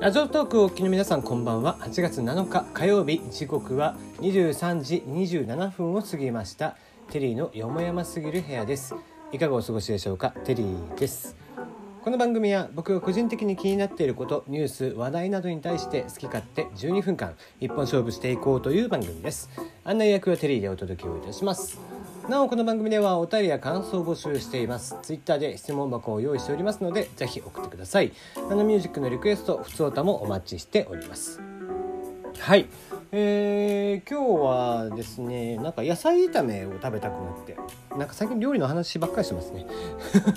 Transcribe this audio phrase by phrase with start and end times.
[0.00, 1.76] ラジオトークをお聞きの皆さんこんばんは。
[1.80, 3.20] 8月7日火曜日。
[3.32, 6.76] 時刻は23時27分を過ぎました。
[7.10, 8.94] テリーのよもやますぎる部屋です。
[9.32, 10.30] いかがお過ごしでしょうか？
[10.44, 11.34] テリーです。
[12.04, 19.50] この番組は僕が個人的に気になっていることニュース話題などに対して好き勝手12分間一本勝負していこうという番組です。
[19.82, 21.76] 案内役はテリーでお届けをいたします。
[22.28, 24.98] なおこの番組ではお便りや感想を募集しています。
[25.00, 28.12] ツイッターで質問箱を用意しておりますのでぜひ送ってください。
[28.36, 31.40] あのミュージックのリクエストふつおたもお待ちしております。
[32.38, 32.66] はい。
[33.12, 37.56] えー、今日はですねなんか野菜炒めを食べたくなって。
[37.96, 39.64] なんか最近料理の話ばっかりしてますね。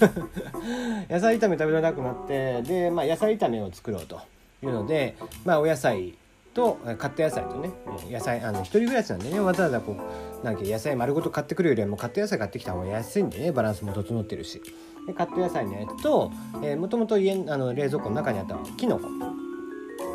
[1.12, 4.21] 野菜炒め食べたくなってで、まあ、野菜炒めを作ろうと
[4.63, 6.18] いうので、まあ、お野菜
[6.54, 7.72] と買った野菜とね
[8.10, 9.96] 野菜あの一人暮らしなんでねわざわざこ
[10.41, 14.62] うなんか野菜丸ごと買ってくるよりはもう買った野菜買ってきた方が安いんでねバランスも整ってるし。
[15.08, 16.32] で買った野菜のやつと
[16.77, 19.07] もともと家あの冷蔵庫の中にあったきのこ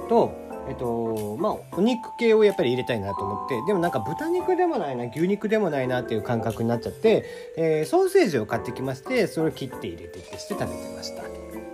[0.09, 7.25] とえっとまあお肉系をやっぱり入れたいなと思ってでもなんか豚肉でもないな牛肉でもないなっていう感覚になっちゃって、
[7.57, 11.66] えー、ソーセージを買ってきましてそれを切って入れてってして食べてました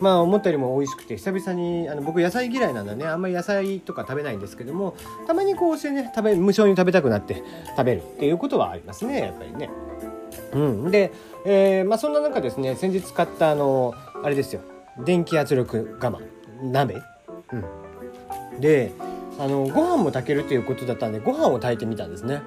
[0.00, 3.06] まあ思ったよりも美味しくて久々にあの僕野菜嫌いなんだね。
[3.06, 4.96] あんまり野菜とか食べないんですけども
[5.26, 7.42] たまにこうしてね食べ無性に食べたくなって
[7.76, 9.70] 食べるっていうことはありますねやっぱりね。
[10.52, 11.12] うん、で、
[11.44, 14.60] えーまあ、そんな中ですね先日買ったあのあれですよ。
[15.04, 16.18] 電気圧力釜。
[16.62, 16.96] 鍋、
[17.52, 18.92] うん、で
[19.38, 22.42] あのご飯も炊けるということだったんでご飯を炊いてみたんですね。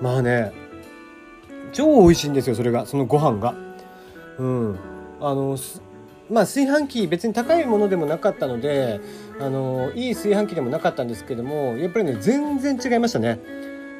[0.00, 0.52] まあね
[1.72, 2.86] 超美味しいんですよそれが。
[2.86, 3.54] そのご飯が。
[4.38, 4.78] うん。
[5.20, 5.56] あの
[6.30, 9.00] まあ炊飯器別に高いものでもなかったので
[9.40, 13.38] あのいい炊飯器でもなかったんですけどもやっぱりね全然違いましたね。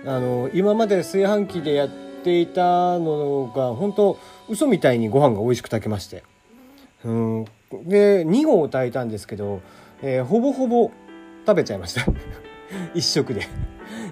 [0.06, 1.88] あの今まで炊飯器でやっ
[2.24, 6.24] ていたのが本当嘘みたいにご飯が美味しく炊けまして。
[7.04, 7.44] うん。
[7.84, 9.60] で2合炊いたんですけど
[10.02, 10.90] えー、ほぼほぼ
[11.46, 12.04] 食べちゃいました。
[12.94, 13.46] 一食で。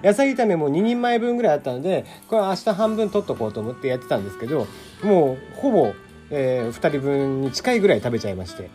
[0.03, 4.67] 野菜炒めも2人前分ぐらいあったのでこれ明日半分取っとこうと思ってやってたんですけど
[5.03, 5.93] もうほぼ、
[6.31, 8.69] えー、2人分に近いぐらい食べちゃいまして、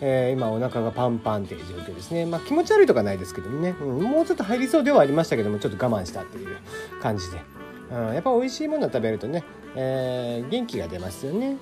[0.00, 2.26] えー、今お腹がパンパンっていう状況ですね。
[2.26, 6.56] まあ気持ち悪いとかないですけどね、うん、もうちょっと入りそうではありましたけどもちょっと我慢したっていう
[7.02, 7.40] 感じで、
[7.90, 9.44] うん、やっぱ美味しいものを食べるとね、
[9.76, 11.56] えー、元気が出ますよね、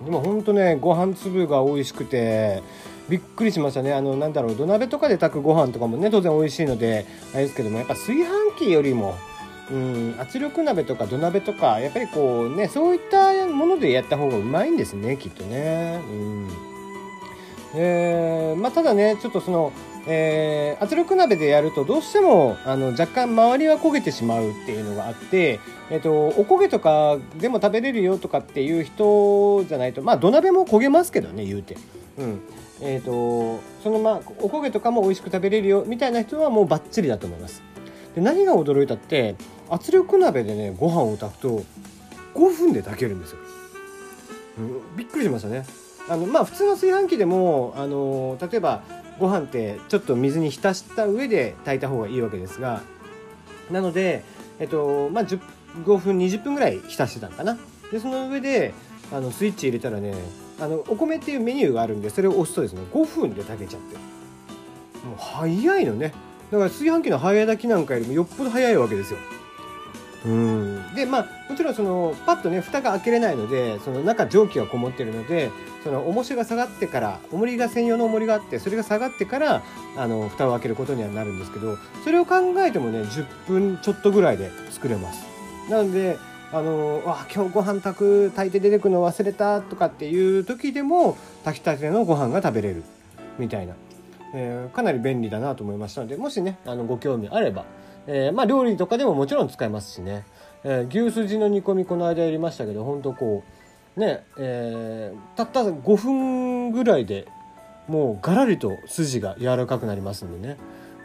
[0.00, 2.62] うん、でもほんとねご飯粒が美味しくて
[3.08, 3.92] びっくりしましたね。
[3.92, 9.16] あのなんだろう土鍋とかで炊くご飯とかもね当然美味しいのであれですけどもやっぱ炊飯器よりも
[9.72, 16.00] うん圧力鍋とか土鍋とかやっぱりこうねそういったものでやった方がうまいんですねきっとね。
[16.10, 16.48] うん
[17.74, 19.72] えー、まあ、ただねちょっとその、
[20.08, 31.76] えー、圧力鍋でやるとどうしてもあの若干周りは焦げてしまうっていうのがあって、えーと、おこげとかでも食べれるよとかっていう人じゃないとまあ土鍋も焦げますけどね言うて。
[32.18, 32.40] うん
[32.82, 37.62] えーと、そのまあおこげとかも美味しく食べれるよみたいな人はもうバッチリだと思います
[38.14, 39.36] で何が驚いたって
[39.70, 41.64] 圧力鍋でねご飯を炊くと
[42.34, 43.38] 5分で炊けるんですよ、
[44.58, 45.64] うん、びっくりしましたね。
[46.08, 48.82] あのまあ普通の炊飯器でもあの例えば
[49.18, 52.82] ご飯ってちょっと水に浸した上で炊いた方がいいわけですが
[53.70, 54.24] なので
[54.58, 55.38] えっとまあ5
[55.98, 57.56] 分20分ぐらい浸してたのかな。
[57.92, 58.74] でその上で
[59.12, 60.14] あのスイッチ入れたらね
[60.60, 63.96] あのお米っていうメニューがあるんでそれを押すとですね5分で炊けちゃって。
[65.06, 66.12] もう早いのね。
[66.50, 69.18] だから炊飯器の早炊きなんかよりもよっぽど早いわけですよ。
[70.24, 70.94] うん。
[70.94, 75.50] でまあもちろんそのパッとね蓋が開けれないのでその中蒸気がこもってるので
[75.82, 79.62] その重しが下がってから重りが専用の重りがあってそれが下がってから
[79.96, 85.24] あの蓋を開けることにはなるんですけどそれを考えてもね10分ちょっとぐらいで作れます。
[85.68, 86.18] なので
[86.52, 92.82] あのあ今日ご飯炊く炊いて出てくるの忘れたとかっていう時でも炊きたてのご飯が食べれる
[93.38, 93.74] みたいな、
[94.34, 97.64] えー、かなり便利だなと思いましたのでもしねあのご興味あれば、
[98.06, 100.24] えー、まあ、料理とかでももちろん使えますしね、
[100.64, 103.44] えー、牛すじの煮込みこの間やりましたけど本当こ
[103.96, 107.26] うね、えたった5分ぐらいで
[107.88, 110.56] もうガラリと筋が柔らかくなりますんでね、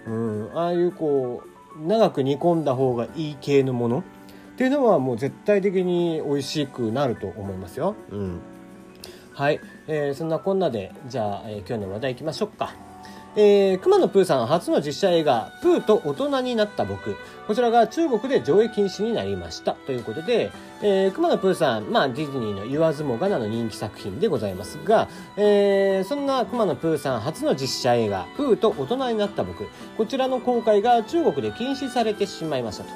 [0.08, 4.04] うん、ああいうこう長く煮込んだ方がいい系のものっ
[4.58, 7.96] ていうのはもう絶対的に美味しくなると思いますよ。
[8.12, 8.40] うん、
[9.34, 12.85] はい、えー、そんなこんなでじゃあ、えー、今日の話題いきましょうか。
[13.38, 17.18] えー、熊野プーさん初の実写映画「プーと大人になった僕」
[17.48, 19.74] こちらが中国で上映禁止になりました。
[19.74, 20.52] ということで、
[20.82, 29.66] えー、熊野プーさん、まあ、ディズニーの言わずもがなの人気作品でございますが、えー、そんな熊野プーさん初の実写映画「プーと大人になった僕」
[29.98, 32.90] こちらの公開が中国で禁止されてしまいましたと。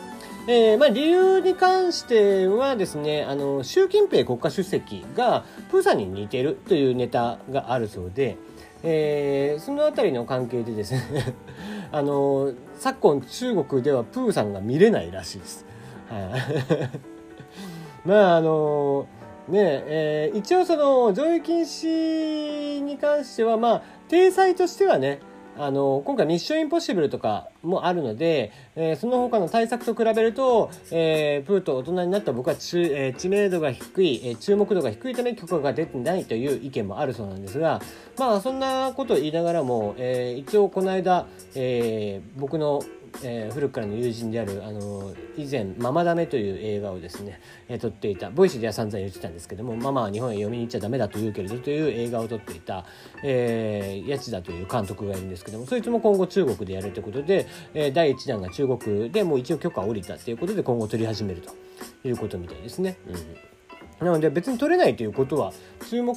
[0.47, 8.35] えー、まあ、理由に関してはですね、あの、習近平国家主席がプーさんに似てるというネタがあるそうで、
[8.83, 11.01] えー、その辺りの関係でですね
[11.91, 15.65] あの昨今中国ではプーさんが見れないらしいです。
[18.05, 19.05] まああの
[19.47, 25.19] ねえー、一応その上映禁止に関してはまあ体裁としてはね
[25.59, 37.81] あの今回「ミッションインポッシブル」とかもあるので、えー、その他の対策と比べると、えー、プーと大人になった僕は知,、えー、知名度が低い、えー、注目度が低いため許可が出てないという意見もあるそうなんですが
[38.17, 42.81] まあそんなことを言いながらも、えー、一応この間、えー、僕の
[43.23, 52.85] えー、古くからの友人であるあの以前「ママダメ」という映画をですね、えー、撮っていたボイシーでは散々言ってたんですけどもママは日本へ嫁に行っちゃダメだと言うけれどという映画を撮っていた、
[53.23, 61.53] えー、谷内田という監督がいるんですけどもそいつも今後中国でやるということで、えー、第1弾が中国でもう一応許可を下りたということで今後撮り始めると
[62.07, 62.97] いうことみたいですね。
[63.07, 63.58] うん
[63.99, 65.53] なので別に撮れないということは
[65.89, 66.15] 注目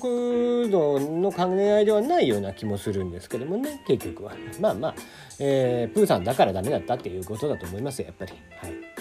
[0.71, 4.95] 度の考え合いではないような気もするんですけどもね結局はまあまあ、
[5.39, 8.92] えー、プーさんだからダメだったっていうことだと思いますやっぱりはい。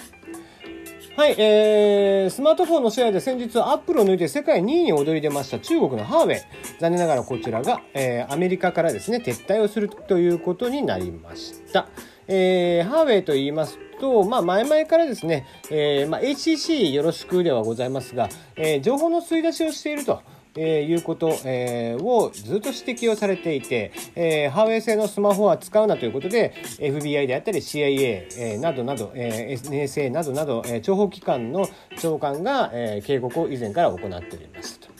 [1.14, 6.40] はい、えー、スマートフォンのシェアで先日アップルを抜いて世界2位に躍り出ました中国のハーウェイ。
[6.80, 11.86] 残念ながらこちらが、えー、アメリカからですね、撤退をするということになりました。
[12.28, 20.22] えー、ハーウェイと言いますと、まあ、前々からですね、えー、まあ、HCC よろしくではございますが、えー、情報の吸い出しをしていると。
[20.56, 31.68] えー、いうこと、えー、をずっと指摘をされていて、えー、ハーウェイ製のスマホは使うなということで FBI であったり CIA、えー、などなど、えー、NSA などなど、えー、諜報機関の
[31.98, 34.92] 長官が、えー、警告を以前から行っておりましたと。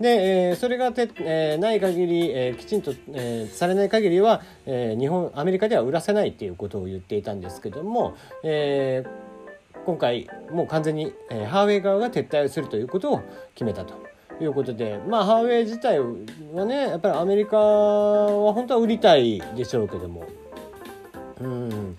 [0.00, 13.22] で、えー、それがて、えー、ない限り、えー、きちんと、えー、されない限りは、えー、日本アメリカでは売らせないっていうことを言っていたんですけども、えー、今回もう完全に、えー、ハーウェイ側が撤退をするということを
[13.54, 14.05] 決めたと。
[14.40, 20.26] いうことでまあハーウェイ自体はねやっぱりアメリカは本当は売りたいでしょうけども。
[21.40, 21.96] うん。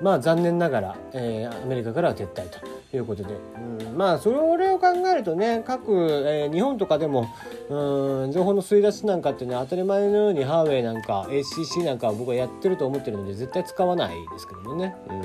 [0.00, 5.92] まあ残念ながら、えー、アメリカからは撤退ということで、うん、まあそれを考えるとね各、
[6.26, 7.28] えー、日本とかでも
[7.68, 14.94] うん情報の吸い出しなんかっていうのは当たり前のようにハーウェイなんか ACC なんかは僕はやってると思ってるので絶対使わないですけどもね。
[15.08, 15.22] うん。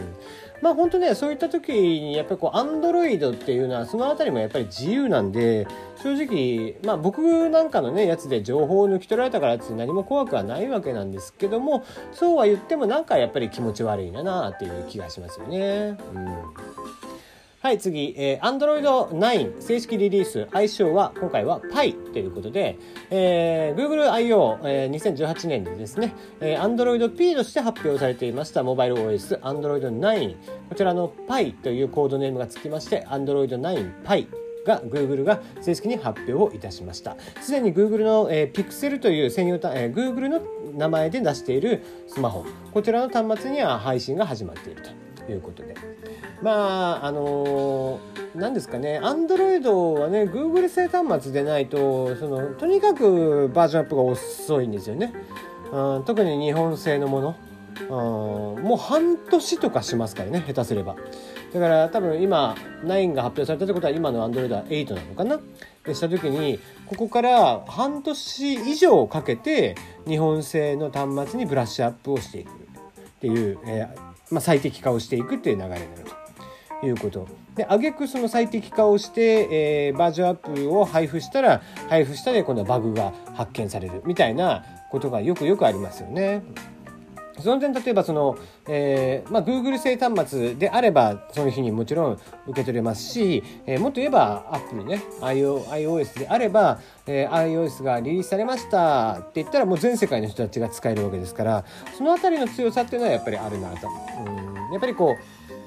[0.63, 5.68] まあ本当ねそういった時にやっぱりこうアンドロイドっていうのはその辺りもやっぱり自由なんで
[6.01, 11.83] 正直まあ僕なんかのねやつで情報を抜き取られたからって何も怖くはないわけなんですけども
[12.13, 15.98] そうは言ってもなんかやっぱり気持ち悪いなっていう気がしますよね。
[16.15, 16.27] うん
[17.63, 22.77] はい、次、えー、Android 9正式リリース、愛称は今回は Pi ということで、
[23.10, 30.36] えー、Google I.O.、えー、2018年にですね、えー、Android P として発表されていましたモバイル OS Android 9、
[30.68, 34.27] こちらの Pi というコードネームがつきまして、Android 9 Pi
[34.68, 37.16] が Google が正式に発表をいたしました。
[37.39, 40.42] すでに Google の、えー、Pixel という専用た、えー、Google の
[40.75, 42.44] 名前で出しているスマホ、
[42.74, 44.81] こちらの端末には配信が始まっている
[45.25, 45.75] ということで。
[46.44, 48.01] まああの
[48.36, 49.00] 何ですかね。
[49.01, 55.13] アンドロイドはね Google 製端末でないとそのとにかくバージョンアップが遅いんですよね、
[55.72, 57.36] うん、特に日本製のもの、
[58.57, 60.95] うん、もう半年とかしますからね下手すれば。
[61.54, 65.40] だから多分今9が発表されたってことは今の Android は8なのかな。
[65.86, 69.76] でした時にここから半年以上かけて
[70.07, 72.52] 日本製の端末にブラッシュアップをしていくっ
[73.21, 74.00] ていう、えー
[74.31, 76.22] まあ、最適化をしていくっていう流れになると。
[76.83, 86.44] いうことで挙句その最適化をして、えー、バージョンアップを配布したら配布したで今度はバグが発見されるみたいなことがよくよくありますよね。
[87.40, 88.37] その点例えばその、
[88.68, 101.66] えーまあ、Google 製端末であればその日にもちろん受け取れますし、えー、もっと言えば Apple ね iOS であれば、えー、iOS がリリースされましたって言ったらもう全世界の人たちが使えるわけですから
[101.97, 103.87] その辺りの強さっていうのはやっぱりあるなと。
[104.28, 105.23] うんやっぱりこう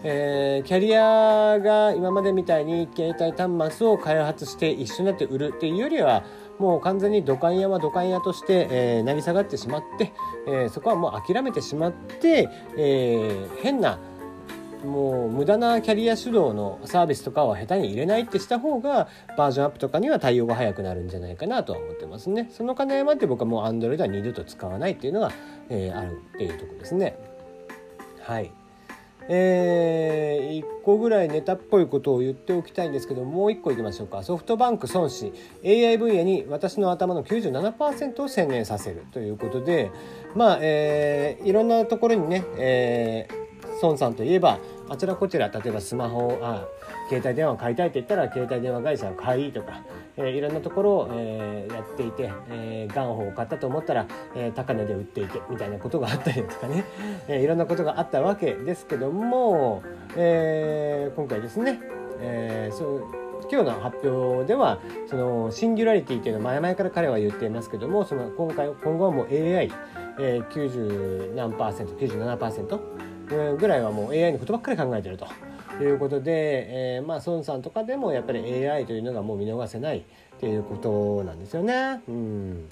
[0.08, 6.22] えー、キャリアが今までみたいに携帯端末を開発して一緒になって売るっていうよりは
[6.60, 10.12] もう完全に土管屋は土管屋として、えー、成り下がってしまって、
[10.46, 12.48] えー、そこはもう諦めてしまって、
[12.78, 13.98] え、変な
[14.84, 22.48] もう無駄なキャリア主導のサービスとかは下手に入れないってした方がバージョンアップとかには対応が早くなるんじゃないかなとは思ってますね。
[22.52, 25.32] その金山って僕はもう Android は二度と使わないっていうのが、
[25.68, 27.18] えー、あるっていうとこですね。
[28.20, 28.52] はい。
[29.28, 34.23] えー、1個ぐらいネタっぽいことを言っておきたいんですけどもう1個いきましょうか。
[34.23, 35.33] ソフトバンク孫子
[35.64, 39.90] AI 分野に私の頭の97%を専念させるということで
[40.35, 43.47] まあ、えー、いろんなところにね、えー、
[43.83, 46.64] 孫さんといえばあちらこちら例えばスマホあ
[47.09, 49.83] 携帯電話を買いたいって言ったら携帯電話会社を買いとか、
[50.16, 56.85] えー、いろんなところを、えー、やっていて、えー、ガンホを買ったと思ったら、えー、高値で売っていてみたいなことがあったりとかね、
[57.28, 59.83] えー、いろんなことがあったわけですけども、
[60.16, 61.81] えー、今回ですね、
[62.21, 69.71] えー、そう今日の発表ではそのシンギュラリティっていうのは前々から彼は言っていますけどもその今回今後はもう AI、
[70.19, 72.95] えー、90何パーセント97%
[73.28, 75.26] ぐらいはもう AI のことばっかり考えてると
[75.83, 80.02] いうことで、えー、まあ孫さんとかでもやっぱり AI というのがもう見逃せないっ
[80.38, 82.02] ていうことなんですよね。
[82.09, 82.68] うん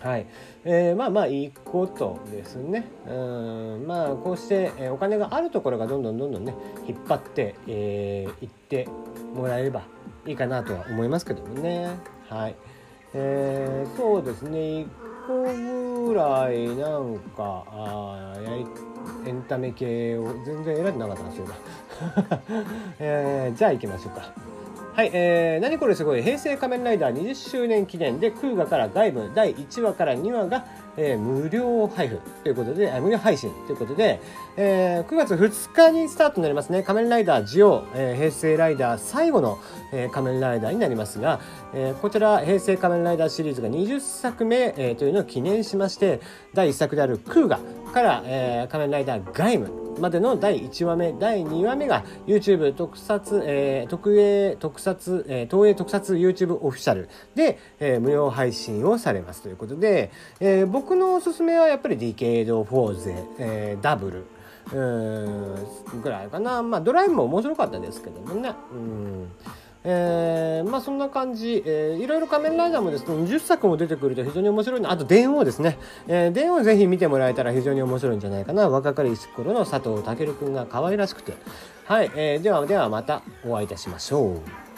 [0.00, 0.26] はい、
[0.64, 2.86] えー、まあまあいいことですね。
[3.06, 6.54] うんまあこうして、え、お金があるところがどんどんどんどんね
[6.88, 8.88] 引っ張って、えー、って
[9.34, 9.82] もらえれば
[10.26, 11.98] いいかなとは思いますけどもね。
[12.30, 12.56] はい、
[13.12, 14.86] えー、そうですね1
[15.26, 18.34] 個ぐらいなんかあ
[19.26, 21.46] エンタメ系を全然選んでなかったんですよ、
[22.98, 24.60] えー、じゃあ行きましょうか。
[25.00, 34.20] はい、えー、何これすごい平成仮面ライダー20周年記念で空ガから外部第1話から2話が、えー、無料配布ということで、無料配信ということで、
[34.56, 36.82] えー、9月2日にスタートになりますね。
[36.82, 39.58] 仮面ライダージオ、えー、平成ライダー最後の、
[39.92, 41.40] えー、仮面ライダーになりますが、
[41.72, 46.20] えー、こちら平成仮面ライダーシリーズが20作目、えー、というのを記念しまして、
[46.52, 64.24] 第1作である空ガから、えー、仮面ライダーガイムまでの第1話目第2話目が YouTube 特撮、えー、特営特撮、えー、東映特撮 YouTube オフィシャルで、えー、無料配信をされますということで、えー、僕のおすすめはやっぱりディケイドフォーゼ、えー、ダブル
[64.72, 66.62] うんぐらいかな。
[66.62, 68.52] まあドライブも面白かったですけどもね。
[68.72, 69.28] うん。
[69.82, 78.68] えー、まあそんな感じ、えー、いろいろ仮面ライダーもですね20作も出てくると非常に面白いあと電王ですね、えー、電王ぜひ見てもらえたら非常に面白いんじゃないかな。
[78.68, 81.34] 若かりし頃の佐藤健くんが可愛らしくて。
[81.84, 84.69] はい、えー、ではではまたお会いいたしましょう。